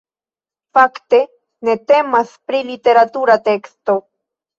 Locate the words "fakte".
0.77-1.19